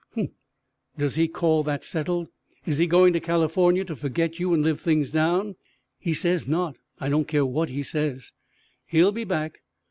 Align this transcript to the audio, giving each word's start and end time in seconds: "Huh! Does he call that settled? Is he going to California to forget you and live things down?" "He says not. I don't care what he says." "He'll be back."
"Huh! 0.15 0.25
Does 0.97 1.13
he 1.13 1.27
call 1.27 1.61
that 1.61 1.83
settled? 1.83 2.29
Is 2.65 2.79
he 2.79 2.87
going 2.87 3.13
to 3.13 3.19
California 3.19 3.85
to 3.85 3.95
forget 3.95 4.39
you 4.39 4.51
and 4.51 4.63
live 4.63 4.81
things 4.81 5.11
down?" 5.11 5.57
"He 5.99 6.15
says 6.15 6.47
not. 6.47 6.75
I 6.99 7.07
don't 7.07 7.27
care 7.27 7.45
what 7.45 7.69
he 7.69 7.83
says." 7.83 8.33
"He'll 8.87 9.11
be 9.11 9.25
back." 9.25 9.59